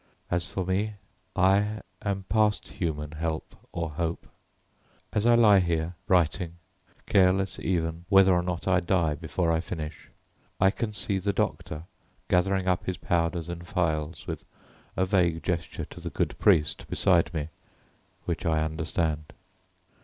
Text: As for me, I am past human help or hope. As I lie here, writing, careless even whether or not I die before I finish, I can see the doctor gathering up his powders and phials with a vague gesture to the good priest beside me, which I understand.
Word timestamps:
As 0.31 0.47
for 0.47 0.65
me, 0.65 0.95
I 1.35 1.81
am 2.01 2.23
past 2.27 2.69
human 2.69 3.11
help 3.11 3.55
or 3.71 3.91
hope. 3.91 4.25
As 5.13 5.27
I 5.27 5.35
lie 5.35 5.59
here, 5.59 5.93
writing, 6.07 6.55
careless 7.05 7.59
even 7.59 8.05
whether 8.09 8.33
or 8.33 8.41
not 8.41 8.67
I 8.67 8.79
die 8.79 9.13
before 9.13 9.51
I 9.51 9.59
finish, 9.59 10.09
I 10.59 10.71
can 10.71 10.91
see 10.93 11.19
the 11.19 11.33
doctor 11.33 11.83
gathering 12.29 12.67
up 12.67 12.87
his 12.87 12.97
powders 12.97 13.47
and 13.47 13.67
phials 13.67 14.25
with 14.25 14.43
a 14.97 15.05
vague 15.05 15.43
gesture 15.43 15.85
to 15.85 15.99
the 15.99 16.09
good 16.09 16.35
priest 16.39 16.87
beside 16.89 17.31
me, 17.31 17.49
which 18.25 18.43
I 18.43 18.63
understand. 18.63 19.33